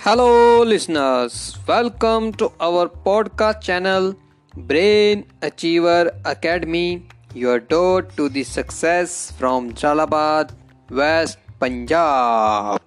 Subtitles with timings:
[0.00, 1.58] Hello, listeners.
[1.66, 4.14] Welcome to our podcast channel,
[4.54, 10.54] Brain Achiever Academy, your door to the success from Jalabad,
[10.90, 12.80] West Punjab.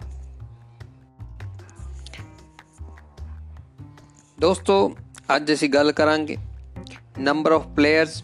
[4.40, 4.76] ਦੋਸਤੋ
[5.36, 6.36] ਅੱਜ ਅਸੀਂ ਗੱਲ ਕਰਾਂਗੇ
[7.18, 8.22] number of players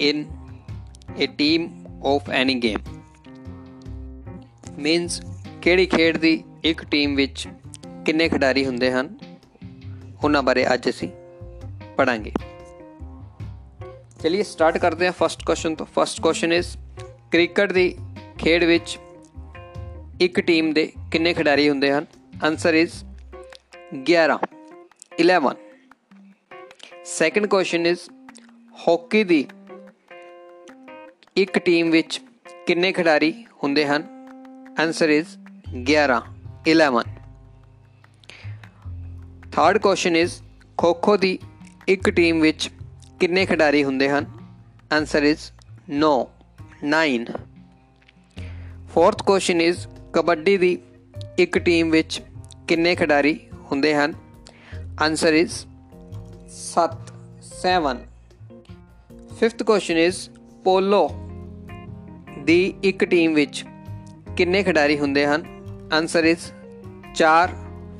[0.00, 0.24] in
[1.22, 1.68] a team
[2.06, 2.80] of any game
[4.78, 5.20] means
[5.62, 7.48] ਕਿਹੜੀ ਖੇਡ ਦੀ ਇੱਕ team ਵਿੱਚ
[8.08, 9.18] ਕਿੰਨੇ ਖਿਡਾਰੀ ਹੁੰਦੇ ਹਨ?
[10.24, 11.08] ਉਹਨਾਂ ਬਾਰੇ ਅੱਜ ਅਸੀਂ
[11.96, 12.32] ਪੜਾਂਗੇ
[14.22, 16.76] ਚਲਿਏ ਸਟਾਰਟ ਕਰਦੇ ਹਾਂ ਫਸਟ ਕੁਐਸਚਨ ਤੋਂ। ਫਸਟ ਕੁਐਸਚਨ ਇਜ਼
[17.32, 17.98] ਕ੍ਰਿਕਟ ਦੀ
[18.38, 18.98] ਖੇਡ ਵਿੱਚ
[20.20, 22.06] ਇੱਕ ਟੀਮ ਦੇ ਕਿੰਨੇ ਖਿਡਾਰੀ ਹੁੰਦੇ ਹਨ?
[22.44, 22.92] Answer is
[24.10, 24.38] 11
[25.20, 25.54] 11
[27.04, 27.98] second question is
[28.88, 29.46] hockey ਦੀ
[31.36, 32.20] ਇੱਕ ਟੀਮ ਵਿੱਚ
[32.66, 34.02] ਕਿੰਨੇ ਖਿਡਾਰੀ ਹੁੰਦੇ ਹਨ?
[34.80, 35.28] Answer is
[35.90, 36.22] 11
[36.70, 37.17] 11
[39.58, 40.32] third question is
[40.76, 41.38] kho kho ਦੀ
[41.88, 42.70] ਇੱਕ ਟੀਮ ਵਿੱਚ
[43.20, 44.26] ਕਿੰਨੇ ਖਿਡਾਰੀ ਹੁੰਦੇ ਹਨ?
[44.92, 45.38] Answer is
[45.90, 46.26] 9
[46.84, 47.32] 9
[48.94, 50.78] fourth question is kabaddi ਦੀ
[51.38, 52.22] ਇੱਕ ਟੀਮ ਵਿੱਚ
[52.68, 53.40] ਕਿੰਨੇ ਖਿਡਾਰੀ
[53.72, 54.14] ਹੁੰਦੇ ਹਨ?
[55.02, 55.50] Answer is
[56.48, 57.96] 7 7
[59.40, 60.30] fifth question is
[60.64, 61.10] polo
[62.44, 63.64] ਦੀ ਇੱਕ ਟੀਮ ਵਿੱਚ
[64.36, 65.44] ਕਿੰਨੇ ਖਿਡਾਰੀ ਹੁੰਦੇ ਹਨ?
[65.92, 66.52] Answer is
[67.14, 67.48] 4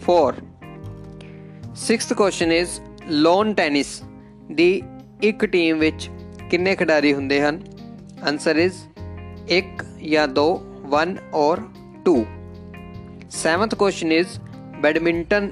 [0.00, 0.47] 4
[1.78, 2.68] sixth question is
[3.08, 4.02] lawn tennis
[4.52, 4.82] ਦੀ
[5.22, 6.10] ਇੱਕ ਟੀਮ ਵਿੱਚ
[6.50, 7.60] ਕਿੰਨੇ ਖਿਡਾਰੀ ਹੁੰਦੇ ਹਨ?
[8.28, 8.74] ਆਨਸਰ ਇਜ਼
[9.50, 10.46] 1 ਜਾਂ 2
[10.94, 11.62] 1 ਔਰ
[12.08, 12.14] 2
[13.30, 14.28] ਸੈਵਨਥ ਕੁਐਸਚਨ ਇਜ਼
[14.80, 15.50] ਬੈਡਮਿੰਟਨ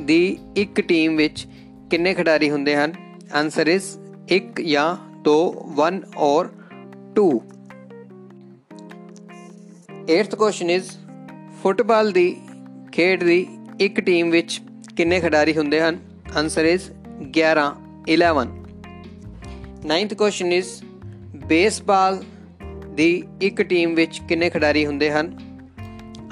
[0.00, 1.46] ਦੀ ਇੱਕ ਟੀਮ ਵਿੱਚ
[1.90, 2.92] ਕਿੰਨੇ ਖਿਡਾਰੀ ਹੁੰਦੇ ਹਨ?
[3.34, 3.84] ਆਨਸਰ ਇਜ਼
[4.32, 4.96] 1 ਜਾਂ
[5.28, 5.38] 2
[5.82, 6.50] 1 ਔਰ
[7.20, 7.28] 2
[10.18, 10.90] 8th ਕੁਐਸਚਨ ਇਜ਼
[11.62, 12.36] ਫੁੱਟਬਾਲ ਦੀ
[12.92, 13.46] ਖੇਡ ਦੀ
[13.80, 14.60] ਇੱਕ ਟੀਮ ਵਿੱਚ
[14.96, 15.98] ਕਿੰਨੇ ਖਿਡਾਰੀ ਹੁੰਦੇ ਹਨ?
[16.36, 16.90] Answer is
[17.40, 17.76] 11
[18.12, 18.46] 11
[19.86, 20.68] 9th question is
[21.46, 22.24] baseball
[22.94, 25.38] ਦੀ ਇੱਕ ਟੀਮ ਵਿੱਚ ਕਿੰਨੇ ਖਿਡਾਰੀ ਹੁੰਦੇ ਹਨ?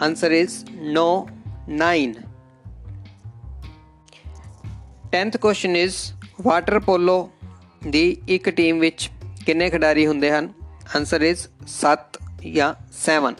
[0.02, 1.26] Answer is 9
[1.68, 2.12] 9
[5.06, 5.94] 10th question is
[6.42, 7.30] water polo
[7.88, 9.10] ਦੀ ਇੱਕ ਟੀਮ ਵਿੱਚ
[9.46, 10.52] ਕਿੰਨੇ ਖਿਡਾਰੀ ਹੁੰਦੇ ਹਨ?
[10.96, 12.20] ਆਨਸਰ ਇਜ਼ 7
[12.52, 13.34] ਜਾਂ 7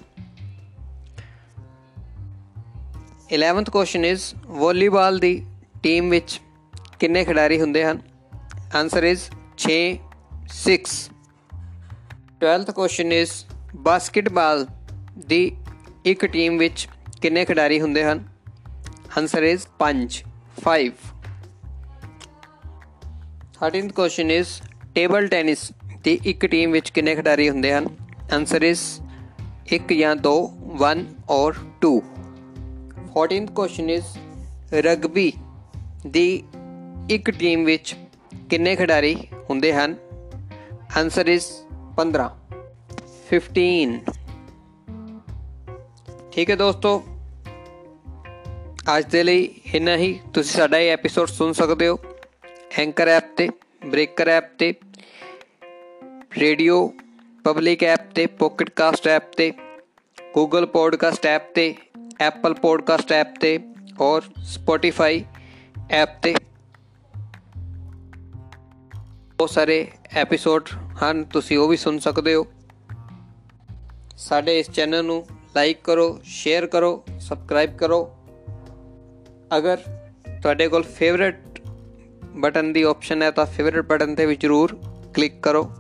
[3.35, 5.47] 11th ਕੁਐਸਚਨ ਇਜ਼ ਵਾਲੀਬਾਲ ਦੀ
[5.83, 6.41] ਟੀਮ ਵਿੱਚ
[7.01, 8.01] ਕਿੰਨੇ ਖਿਡਾਰੀ ਹੁੰਦੇ ਹਨ?
[8.77, 9.21] Answer is
[9.57, 9.77] 6
[10.55, 10.75] 6
[12.41, 13.31] 12th question is
[13.77, 14.67] basketball
[15.27, 15.57] ਦੀ
[16.05, 16.89] ਇੱਕ ਟੀਮ ਵਿੱਚ
[17.23, 18.29] ਕਿੰਨੇ ਖਿਡਾਰੀ ਹੁੰਦੇ ਹਨ?
[19.19, 20.21] Answer is 5
[20.65, 20.91] 5
[23.61, 24.49] 13th question is
[24.95, 25.73] table tennis
[26.05, 27.87] ਦੀ ਇੱਕ ਟੀਮ ਵਿੱਚ ਕਿੰਨੇ ਖਿਡਾਰੀ ਹੁੰਦੇ ਹਨ?
[28.33, 28.81] ਆਨਸਰ ਇਜ਼
[29.75, 30.39] 1 ਜਾਂ 2
[30.87, 31.55] 1 ਔਰ
[31.87, 31.99] 2
[33.19, 34.05] 14th ਕੁਐਸਚਨ ਇਜ਼
[34.75, 35.33] ਰਗਬੀ
[36.07, 36.43] ਦੀ
[37.11, 37.97] ਇੱਕ ਟੀਮ ਵਿੱਚ
[38.51, 39.17] ਕਿੰਨੇ ਖਿਡਾਰੀ
[39.51, 39.97] ਹੁੰਦੇ ਹਨ?
[40.99, 41.45] ਆਨਸਰ ਇਜ਼
[41.97, 42.29] 15
[43.31, 43.99] 15
[46.33, 47.03] ਠੀਕ ਹੈ ਦੋਸਤੋ,
[48.97, 51.99] ਅੱਜ ਦੇ ਲਈ ਇੰਨਾ ਹੀ। ਤੁਸੀਂ ਸਾਡਾ ਇਹ ਐਪੀਸੋਡ ਸੁਣ ਸਕਦੇ ਹੋ
[52.79, 53.49] ਐਂਕਰ ਐਪ ਤੇ
[53.87, 54.75] ਬ੍ਰੇਕਰ ਐਪ ਤੇ
[56.39, 56.95] ਰੇਡੀਓ
[57.45, 59.53] ਪਬਲਿਕ ਐਪ ਤੇ ਪੋਕਟ ਕਾਸਟ ਐਪ ਤੇ
[60.35, 61.75] ਗੂਗਲ ਪੋਡਕਾਸਟ ਐਪ ਤੇ
[62.21, 63.59] ਐਪਲ ਪੋਡਕਾਸਟ ਐਪ ਤੇ
[64.01, 65.25] ਔਰ ਸਪੋਟੀਫਾਈ
[65.91, 66.35] ਐਪ ਤੇ।
[69.37, 70.69] ਬਹੁਤ ਸਾਰੇ ਐਪੀਸੋਡ
[71.03, 72.47] ਹਨ, ਤੁਸੀਂ ਉਹ ਵੀ ਸੁਣ ਸਕਦੇ ਹੋ।
[74.17, 75.27] ਸਾਡੇ ਇਸ ਚੈਨਲ ਨੂੰ
[75.57, 78.17] ਲਾਈਕ ਕਰੋ ਸ਼ੇਅਰ ਕਰੋ ਸਬਸਕ੍ਰਾਈਬ ਕਰੋ।
[79.57, 79.77] ਅਗਰ
[80.43, 81.61] ਤੁਹਾਡੇ ਕੋਲ ਫੇਵਰਿਟ
[82.23, 84.79] ਬਟਨ ਦੀ ਆਪਸ਼ਨ ਹੈ, ਤਾਂ ਫੇਵਰਿਟ ਬਟਨ ਤੇ ਵੀ ਜ਼ਰੂਰ
[85.15, 85.71] ਕਲਿੱਕ ਕਰੋ।